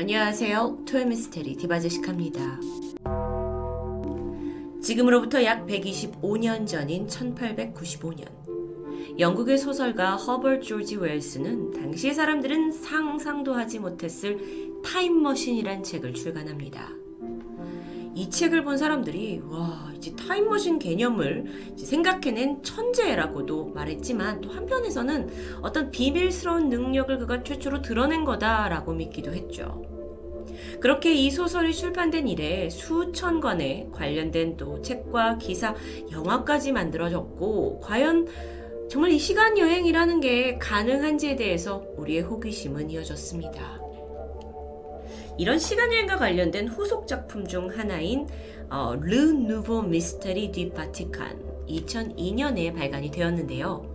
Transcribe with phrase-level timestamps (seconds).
[0.00, 0.78] 안녕하세요.
[0.88, 2.58] 토요미스테리 디바제식합니다.
[4.82, 8.24] 지금으로부터 약 125년 전인 1895년
[9.18, 14.38] 영국의 소설가 허버트 조지 웰스는 당시의 사람들은 상상도 하지 못했을
[14.82, 16.99] 타임머신이란 책을 출간합니다.
[18.14, 25.28] 이 책을 본 사람들이 와 이제 타임머신 개념을 이제 생각해낸 천재라고도 말했지만 또 한편에서는
[25.62, 29.84] 어떤 비밀스러운 능력을 그가 최초로 드러낸 거다라고 믿기도 했죠.
[30.80, 35.74] 그렇게 이 소설이 출판된 이래 수천 권의 관련된 또 책과 기사,
[36.10, 38.26] 영화까지 만들어졌고 과연
[38.88, 43.79] 정말 이 시간 여행이라는 게 가능한지에 대해서 우리의 호기심은 이어졌습니다.
[45.38, 48.26] 이런 시간여행과 관련된 후속 작품 중 하나인
[48.70, 53.94] 어, 르 누보 미스터리 디 바티칸 2002년에 발간이 되었는데요.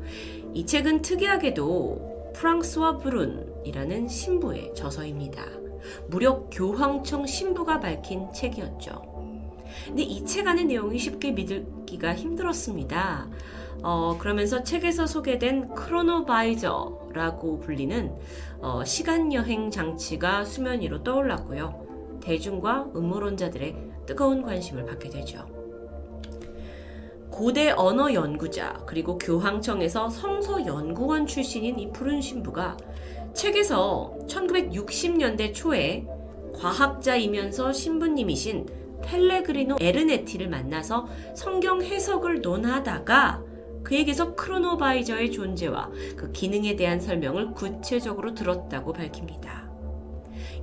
[0.53, 5.45] 이 책은 특이하게도 프랑스와 브룬이라는 신부의 저서입니다.
[6.07, 9.13] 무려 교황청 신부가 밝힌 책이었죠.
[9.87, 13.29] 근데 이 책 안의 내용이 쉽게 믿기가 힘들었습니다.
[13.83, 18.15] 어, 그러면서 책에서 소개된 크로노바이저라고 불리는
[18.59, 22.19] 어, 시간여행 장치가 수면 위로 떠올랐고요.
[22.21, 25.45] 대중과 음모론자들의 뜨거운 관심을 받게 되죠.
[27.29, 32.77] 고대 언어 연구자 그리고 교황청에서 성서 연구원 출신인 이 푸른 신부가
[33.33, 36.07] 책에서 1960년대 초에
[36.55, 38.65] 과학자이면서 신부님이신
[39.03, 43.43] 펠레그리노 에르네티를 만나서 성경 해석을 논하다가
[43.85, 49.69] 그에게서 크로노바이저의 존재와 그 기능에 대한 설명을 구체적으로 들었다고 밝힙니다.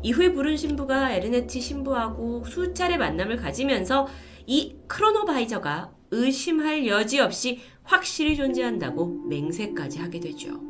[0.02, 4.08] 이후에 부른 신부가 에르네티 신부하고 수차례 만남을 가지면서
[4.46, 10.60] 이 크로노바이저가 의심할 여지 없이 확실히 존재한다고 맹세까지 하게 되죠.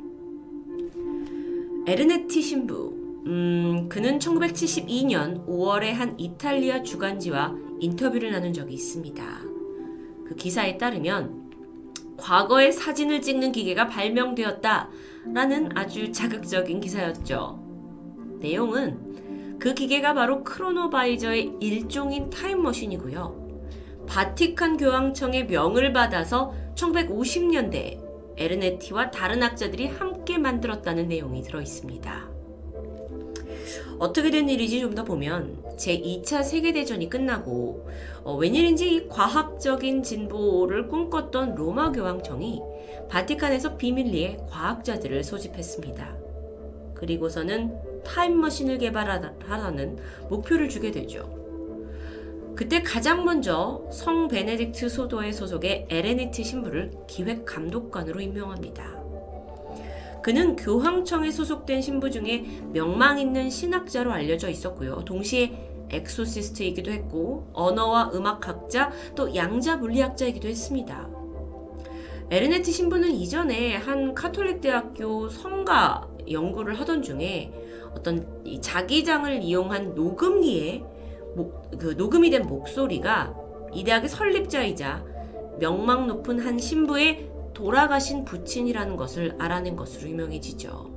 [1.86, 3.00] 에르네티 신부.
[3.27, 9.41] 음, 그는 1972년 5월에 한 이탈리아 주간지와 인터뷰를 나눈 적이 있습니다.
[10.27, 11.42] 그 기사에 따르면
[12.22, 14.88] 과거에 사진을 찍는 기계가 발명되었다.
[15.34, 17.60] 라는 아주 자극적인 기사였죠.
[18.38, 23.42] 내용은 그 기계가 바로 크로노바이저의 일종인 타임머신이고요.
[24.06, 28.00] 바티칸 교황청의 명을 받아서 1950년대
[28.36, 32.31] 에르네티와 다른 학자들이 함께 만들었다는 내용이 들어 있습니다.
[33.98, 37.89] 어떻게 된 일인지 좀 더 보면 제2차 세계대전이 끝나고
[38.25, 42.61] 어, 웬일인지 이 과학적인 진보를 꿈꿨던 로마 교황청이
[43.08, 46.17] 바티칸에서 비밀리에 과학자들을 소집했습니다.
[46.95, 49.98] 그리고서는 타임머신을 개발하라는
[50.29, 51.41] 목표를 주게 되죠.
[52.55, 59.02] 그때 가장 먼저 성 베네딕트 수도회 소속의 에르네티 신부를 기획 감독관으로 임명합니다.
[60.22, 65.05] 그는 교황청에 소속된 신부 중에 명망 있는 신학자로 알려져 있었고요.
[65.05, 71.08] 동시에 엑소시스트이기도 했고 언어와 음악학자 또 양자 물리학자이기도 했습니다.
[72.30, 77.52] 에르네티 신부는 이전에 한 카톨릭 대학교 성가 연구를 하던 중에
[77.94, 78.27] 어떤
[78.61, 80.82] 자기장을 이용한 녹음기에
[81.36, 83.34] 목, 그 녹음이 된 목소리가
[83.74, 85.05] 이 대학의 설립자이자
[85.58, 90.90] 명망 높은 한 신부의 돌아가신 부친이라는 것을 알아낸 것으로 유명해지죠.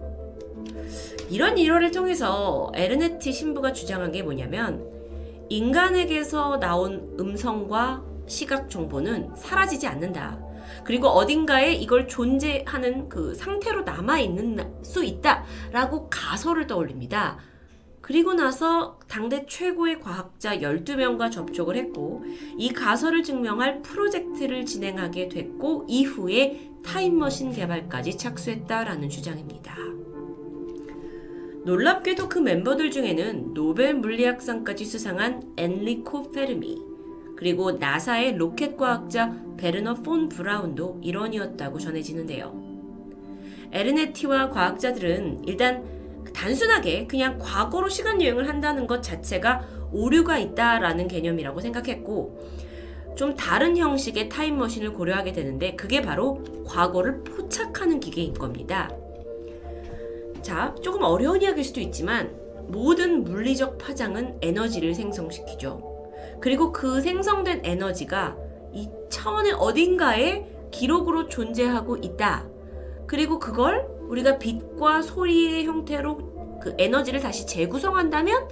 [1.30, 4.86] 이런 일화를 통해서 에르네티 신부가 주장한 게 뭐냐면
[5.50, 10.40] 인간에게서 나온 음성과 시각 정보는 사라지지 않는다.
[10.84, 17.38] 그리고 어딘가에 이걸 존재하는 그 상태로 남아 있는 수 있다라고 가설을 떠올립니다.
[18.06, 22.24] 그리고 나서 당대 최고의 과학자 12명과 접촉을 했고
[22.56, 29.76] 이 가설을 증명할 프로젝트를 진행하게 됐고 이후에 타임머신 개발까지 착수했다라는 주장입니다.
[31.64, 36.80] 놀랍게도 그 멤버들 중에는 노벨 물리학상까지 수상한 엔리코 페르미
[37.36, 42.54] 그리고 나사의 로켓 과학자 베르너 폰 브라운도 일원이었다고 전해지는데요.
[43.72, 45.96] 에르네티와 과학자들은 일단
[46.36, 52.38] 단순하게 그냥 과거로 시간 여행을 한다는 것 자체가 오류가 있다라는 개념이라고 생각했고
[53.16, 58.90] 좀 다른 형식의 타임머신을 고려하게 되는데 그게 바로 과거를 포착하는 기계인 겁니다.
[60.42, 62.36] 자, 조금 어려운 이야기일 수도 있지만
[62.68, 65.96] 모든 물리적 파장은 에너지를 생성시키죠.
[66.42, 68.36] 그리고 그 생성된 에너지가
[68.74, 72.46] 이 차원의 어딘가에 기록으로 존재하고 있다.
[73.08, 78.48] 그리고 그걸 우리가 빛과 소리의 형태로 그 에너지를 다시 재구성한다면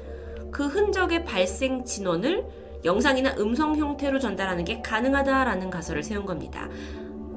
[0.52, 2.46] 그 흔적의 발생 진원을
[2.86, 6.70] 영상이나 음성 형태로 전달하는 게 가능하다라는 가설을 세운 겁니다.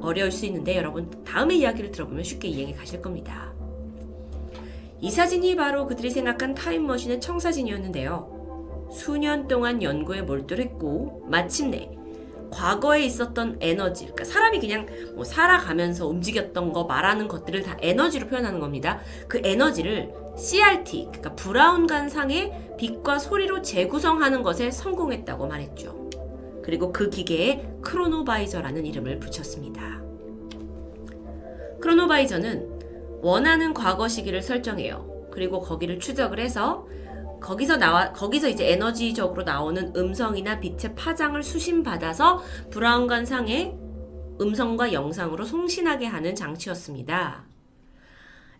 [0.00, 3.52] 어려울 수 있는데 여러분 다음의 이야기를 들어보면 쉽게 이해가 가실 겁니다.
[5.00, 8.88] 이 사진이 바로 그들이 생각한 타임머신의 청사진이었는데요.
[8.92, 11.90] 수년 동안 연구에 몰두했고 마침내
[12.50, 18.60] 과거에 있었던 에너지, 그러니까 사람이 그냥 뭐 살아가면서 움직였던 거 말하는 것들을 다 에너지로 표현하는
[18.60, 19.00] 겁니다.
[19.28, 26.10] 그 에너지를 CRT, 그러니까 브라운 관상의 빛과 소리로 재구성하는 것에 성공했다고 말했죠.
[26.62, 30.02] 그리고 그 기계에 크로노바이저라는 이름을 붙였습니다.
[31.80, 35.28] 크로노바이저는 원하는 과거 시기를 설정해요.
[35.30, 36.86] 그리고 거기를 추적을 해서
[37.40, 43.76] 거기서 나와 거기서 이제 에너지적으로 나오는 음성이나 빛의 파장을 수신 받아서 브라운 관 상의
[44.40, 47.44] 음성과 영상으로 송신하게 하는 장치였습니다.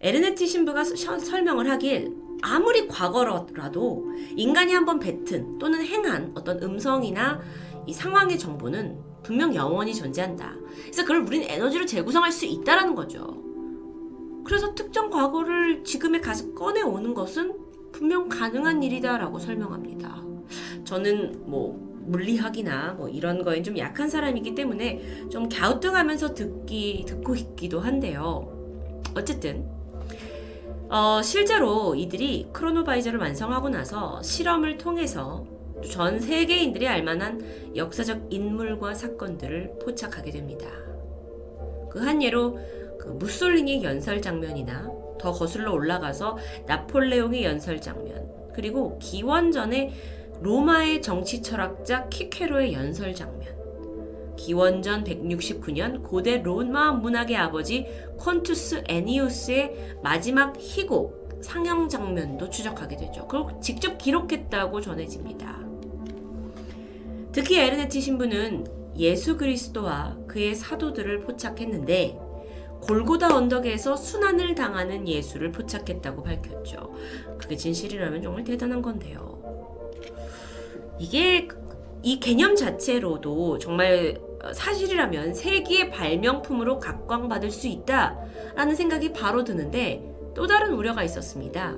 [0.01, 4.05] 에르네티 신부가 설명을 하길 아무리 과거라도
[4.37, 7.41] 인간이 한번 뱉은 또는 행한 어떤 음성이나
[7.87, 10.55] 이 상황의 정보는 분명 영원히 존재한다.
[10.83, 13.43] 그래서 그걸 우리는 에너지로 재구성할 수 있다라는 거죠.
[14.45, 17.56] 그래서 특정 과거를 지금에 가서 꺼내오는 것은
[17.97, 20.23] 분명 가능한 일이다라고 설명합니다.
[20.85, 27.81] 저는 뭐 물리학이나 뭐 이런 거엔 좀 약한 사람이기 때문에 좀 갸우뚱하면서 듣기 듣고 있기도
[27.81, 28.53] 한데요.
[29.17, 29.67] 어쨌든
[30.91, 35.47] 어, 실제로 이들이 크로노바이저를 완성하고 나서 실험을 통해서
[35.91, 40.67] 전 세계인들이 알만한 역사적 인물과 사건들을 포착하게 됩니다.
[41.91, 42.59] 그 한 예로
[43.01, 46.37] 그 무솔리니 연설 장면이나 더 거슬러 올라가서
[46.67, 49.93] 나폴레옹의 연설 장면, 그리고 기원전의
[50.41, 53.57] 로마의 정치 철학자 키케로의 연설 장면,
[54.37, 57.87] 기원전 169년 고대 로마 문학의 아버지
[58.19, 63.27] 콘투스 애니우스의 마지막 희곡 상영 장면도 추적하게 되죠.
[63.27, 65.61] 그걸 직접 기록했다고 전해집니다.
[67.33, 68.67] 특히 에르네티 신부는
[68.97, 72.19] 예수 그리스도와 그의 사도들을 포착했는데
[72.83, 76.93] 골고다 언덕에서 순환을 당하는 예수를 포착했다고 밝혔죠.
[77.39, 79.37] 그게 진실이라면 정말 대단한 건데요.
[80.99, 81.49] 이게
[82.03, 84.21] 이 개념 자체로도 정말
[84.53, 91.77] 사실이라면 세계의 발명품으로 각광받을 수 있다라는 생각이 바로 드는데 또 다른 우려가 있었습니다.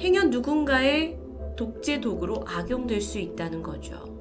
[0.00, 1.18] 행여 누군가의
[1.56, 4.16] 독재 도구로 악용될 수 있다는 거죠.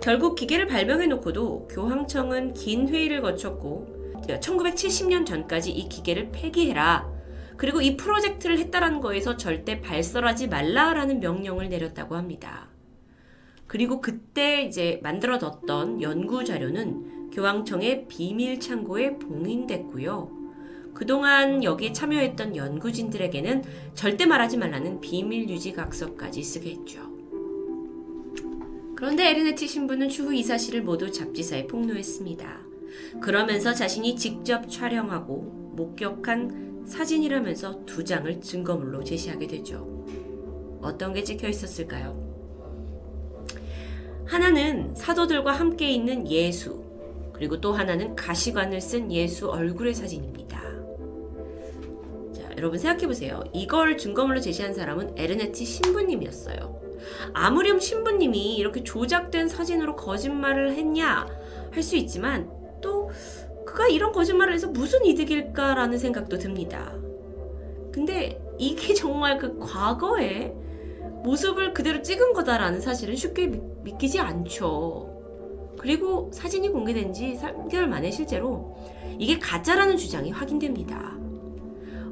[0.00, 7.08] 결국 기계를 발명해 놓고도 교황청은 긴 회의를 거쳤고 1970년 전까지 이 기계를 폐기해라.
[7.56, 12.68] 그리고 이 프로젝트를 했다라는 거에서 절대 발설하지 말라라는 명령을 내렸다고 합니다.
[13.66, 20.44] 그리고 그때 이제 만들어졌던 연구 자료는 교황청의 비밀 창고에 봉인됐고요.
[20.94, 27.00] 그동안 여기에 참여했던 연구진들에게는 절대 말하지 말라는 비밀 유지 각서까지 쓰게 했죠.
[28.94, 32.73] 그런데 에르네티 신부는 추후 이 사실을 모두 잡지사에 폭로했습니다.
[33.20, 40.04] 그러면서 자신이 직접 촬영하고 목격한 사진이라면서 두 장을 증거물로 제시하게 되죠.
[40.80, 42.22] 어떤 게 찍혀 있었을까요?
[44.26, 46.84] 하나는 사도들과 함께 있는 예수,
[47.32, 50.60] 그리고 또 하나는 가시관을 쓴 예수 얼굴의 사진입니다.
[52.34, 53.42] 자, 여러분 생각해 보세요.
[53.52, 56.80] 이걸 증거물로 제시한 사람은 에르네티 신부님이었어요.
[57.32, 61.26] 아무렴 신부님이 이렇게 조작된 사진으로 거짓말을 했냐
[61.70, 62.63] 할 수 있지만 또
[63.66, 66.94] 그가 이런 거짓말을 해서 무슨 이득일까라는 생각도 듭니다.
[67.92, 70.54] 근데 이게 정말 그 과거의
[71.22, 73.46] 모습을 그대로 찍은 거다라는 사실은 쉽게
[73.82, 75.10] 믿 기지 않죠.
[75.78, 78.76] 그리고 사진이 공개된 지 3개월 만에 실제로
[79.18, 81.18] 이게 가짜라는 주장이 확인됩니다.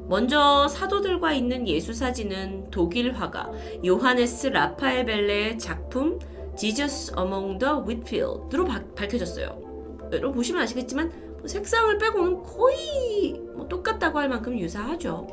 [0.09, 3.51] 먼저 사도들과 있는 예수 사진은 독일 화가
[3.85, 6.19] 요하네스 라파엘 벨레의 작품
[6.57, 9.72] Jesus Among the Wheatfield로 밝혀졌어요.
[10.17, 15.27] 여러분 보시면 아시겠지만 뭐 색상을 빼고는 거의 뭐 똑같다고 할 만큼 유사하죠.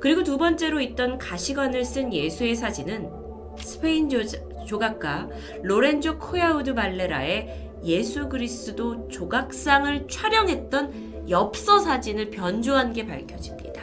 [0.00, 3.10] 그리고 두 번째로 있던 가시관을 쓴 예수의 사진은
[3.58, 4.18] 스페인 조,
[4.66, 5.28] 조각가
[5.62, 13.82] 로렌조 코야우드 발레라의 예수 그리스도 조각상을 촬영했던 엽서 사진을 변조한 게 밝혀집니다.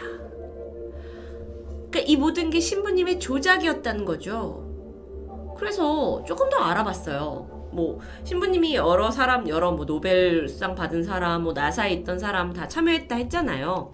[1.89, 4.63] 그러니까 이 모든 게 신부님의 조작이었다는 거죠.
[5.57, 7.52] 그래서 조금 더 알아봤어요.
[7.73, 13.15] 뭐 신부님이 여러 사람 여러 뭐 노벨상 받은 사람 뭐 나사에 있던 사람 다 참여했다
[13.15, 13.93] 했잖아요.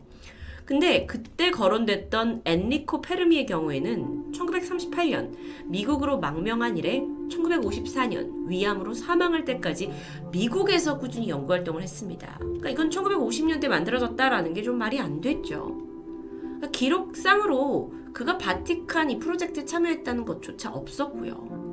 [0.65, 9.91] 근데 그때 거론됐던 엔리코 페르미의 경우에는 1938년 미국으로 망명한 이래 1954년 위암으로 사망할 때까지
[10.31, 12.37] 미국에서 꾸준히 연구 활동을 했습니다.
[12.37, 15.75] 그러니까 이건 1950년대 만들어졌다라는 게 좀 말이 안 됐죠.
[16.41, 21.68] 그러니까 기록상으로 그가 바티칸 이 프로젝트에 참여했다는 것조차 없었고요.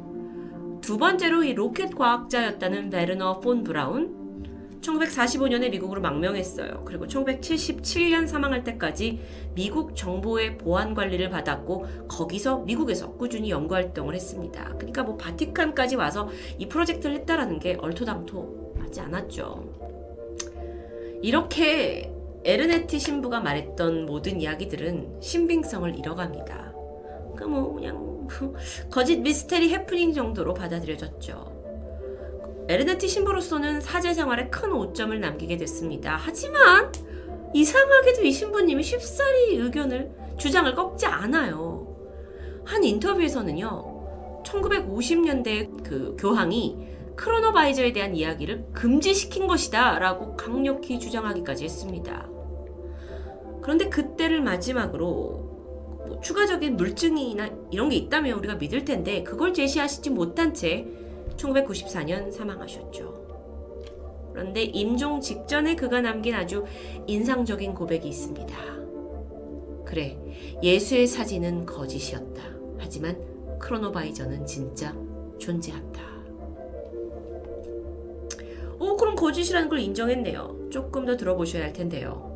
[0.87, 6.85] 두 번째로 이 로켓 과학자였다는 베르너 폰 브라운 1945년에 미국으로 망명했어요.
[6.85, 9.21] 그리고 1977년 사망할 때까지
[9.57, 14.75] 미국 정보의 보안 관리를 받았고 거기서 미국에서 꾸준히 연구 활동을 했습니다.
[14.76, 19.64] 그러니까 뭐 바티칸까지 와서 이 프로젝트를 했다라는 게 얼토당토하지 않았죠.
[21.21, 22.12] 이렇게
[22.45, 26.73] 에르네티 신부가 말했던 모든 이야기들은 신빙성을 잃어갑니다.
[27.35, 28.06] 그뭐 그냥
[28.90, 31.56] 거짓 미스테리 해프닝 정도로 받아들여졌죠.
[32.68, 36.16] 에르네티 신부로서는 사제 생활에 큰 오점을 남기게 됐습니다.
[36.18, 36.90] 하지만
[37.54, 41.87] 이상하게도 이 신부님이 쉽사리 의견을 주장을 꺾지 않아요.
[42.64, 44.42] 한 인터뷰에서는요.
[44.45, 46.76] 1950년대 그 교황이
[47.16, 52.28] 크로노바이저에 대한 이야기를 금지시킨 것이다 라고 강력히 주장하기까지 했습니다.
[53.62, 55.46] 그런데 그때를 마지막으로
[56.07, 60.87] 뭐 추가적인 물증이나 이런 게 있다면 우리가 믿을 텐데 그걸 제시하시지 못한 채
[61.37, 63.27] 1994년 사망하셨죠.
[64.33, 66.65] 그런데 임종 직전에 그가 남긴 아주
[67.07, 68.57] 인상적인 고백이 있습니다.
[69.85, 70.19] 그래,
[70.63, 72.43] 예수의 사진은 거짓이었다.
[72.79, 73.19] 하지만
[73.59, 74.95] 크로노바이저는 진짜
[75.39, 76.03] 존재한다.
[78.79, 80.69] 오, 그럼 거짓이라는 걸 인정했네요.
[80.71, 82.36] 조금 더 들어보셔야 할 텐데요.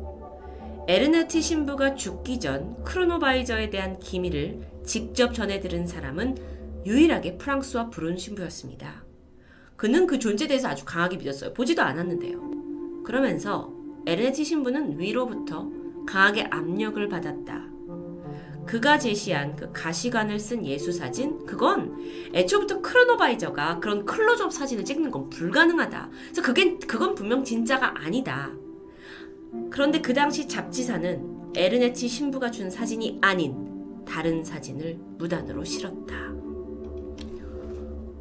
[0.87, 6.35] 에르네티 신부가 죽기 전 크로노바이저에 대한 기밀을 직접 전해 들은 사람은
[6.85, 9.05] 유일하게 프랑스와 브룬 신부였습니다.
[9.77, 11.53] 그는 그 존재에 대해서 아주 강하게 믿었어요.
[11.53, 13.03] 보지도 않았는데요.
[13.03, 13.71] 그러면서
[14.05, 15.69] 에르네티 신부는 위로부터
[16.07, 17.71] 강하게 압력을 받았다.
[18.65, 21.95] 그가 제시한 그 가시관을 쓴 예수 사진, 그건
[22.33, 26.09] 애초부터 크로노바이저가 그런 클로즈업 사진을 찍는 건 불가능하다.
[26.25, 28.51] 그래서 그게, 그건 분명 진짜가 아니다.
[29.69, 36.31] 그런데 그 당시 잡지사는 에르네티 신부가 준 사진이 아닌 다른 사진을 무단으로 실었다.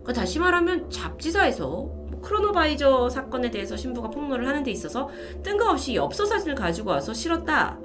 [0.03, 5.09] 그러니까 다시 말하면 잡지사에서 뭐 크로노바이저 사건에 대해서 신부가 폭로를 하는 데 있어서
[5.43, 7.79] 뜬금없이 엽서 사진을 가지고 와서 실었다.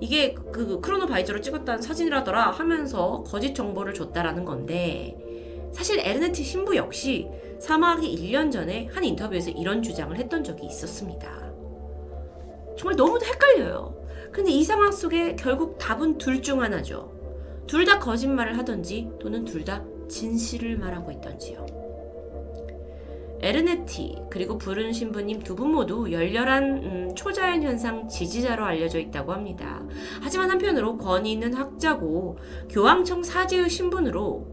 [0.00, 5.16] 이게 그 크로노바이저로 찍었다는 사진이라더라 하면서 거짓 정보를 줬다라는 건데
[5.72, 7.28] 사실 에르네티 신부 역시
[7.60, 11.45] 사망하기 1년 전에 한 인터뷰에서 이런 주장을 했던 적이 있었습니다.
[12.76, 13.94] 정말 너무 헷갈려요.
[14.32, 17.12] 근데 이 상황 속에 결국 답은 둘 중 하나죠.
[17.66, 21.66] 둘 다 거짓말을 하던지 또는 둘 다 진실을 말하고 있던지요.
[23.42, 29.82] 에르네티 그리고 부른 신부님 두 분 모두 열렬한 음, 초자연 현상 지지자로 알려져 있다고 합니다.
[30.22, 32.38] 하지만 한편으로 권위 있는 학자고
[32.70, 34.46] 교황청 사제의 신분으로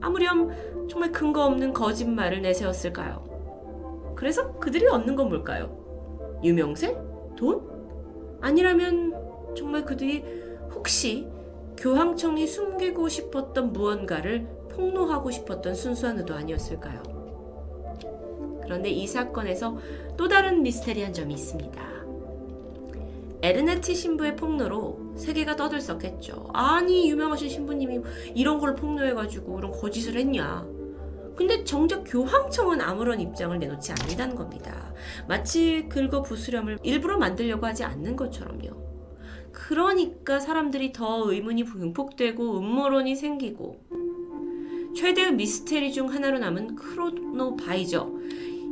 [0.00, 0.50] 아무렴
[0.88, 4.14] 정말 근거 없는 거짓말을 내세웠을까요?
[4.16, 5.78] 그래서 그들이 얻는 건 뭘까요?
[6.42, 6.96] 유명세?
[7.42, 7.60] 돈?
[8.40, 10.22] 아니라면 정말 그들이
[10.72, 11.26] 혹시
[11.76, 17.02] 교황청이 숨기고 싶었던 무언가를 폭로하고 싶었던 순수한 의도 아니었을까요?
[18.62, 19.76] 그런데 이 사건에서
[20.16, 21.82] 또 다른 미스테리한 점이 있습니다.
[23.42, 26.50] 에르네티 신부의 폭로로 세계가 떠들썩했죠.
[26.54, 28.02] 아니 유명하신 신부님이
[28.36, 30.64] 이런 걸 폭로해가지고 이런 거짓을 했냐.
[31.42, 34.94] 근데 정작 교황청은 아무런 입장을 내놓지 않는다는 겁니다.
[35.26, 38.70] 마치 긁어 부수렴을 일부러 만들려고 하지 않는 것처럼요.
[39.50, 43.80] 그러니까 사람들이 더 의문이 증폭되고 음모론이 생기고
[44.94, 48.08] 최대의 미스테리 중 하나로 남은 크로노바이저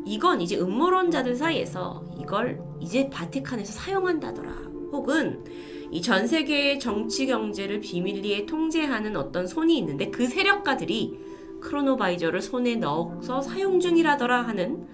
[0.07, 4.53] 이건 이제 음모론자들 사이에서 이걸 이제 바티칸에서 사용한다더라
[4.93, 5.45] 혹은
[5.91, 11.30] 이 전 세계의 정치 경제를 비밀리에 통제하는 어떤 손이 있는데 그 세력가들이
[11.61, 14.87] 크로노바이저를 손에 넣어서 사용 중이라더라 하는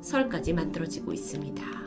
[0.00, 1.82] 설까지 만들어지고 있습니다.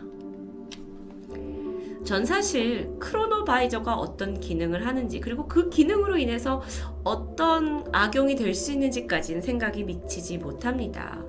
[2.04, 6.62] 전 사실 크로노바이저가 어떤 기능을 하는지 그리고 그 기능으로 인해서
[7.04, 11.24] 어떤 악용이 될 수 있는지까지는 생각이 미치지 못합니다.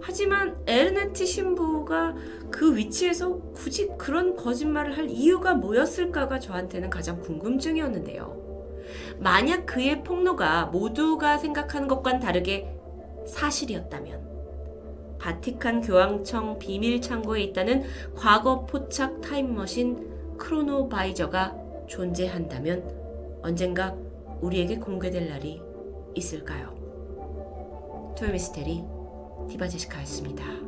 [0.00, 2.14] 하지만 에르네티 신부가
[2.50, 8.57] 그 위치에서 굳이 그런 거짓말을 할 이유가 뭐였을까가 저한테는 가장 궁금증이었는데요.
[9.18, 12.74] 만약 그의 폭로가 모두가 생각하는 것과는 다르게
[13.26, 14.28] 사실이었다면
[15.18, 21.56] 바티칸 교황청 비밀 창고에 있다는 과거 포착 타임머신 크로노바이저가
[21.88, 23.96] 존재한다면 언젠가
[24.40, 25.60] 우리에게 공개될 날이
[26.14, 26.76] 있을까요?
[28.16, 28.84] 토요미스테리
[29.48, 30.67] 디바제시카였습니다.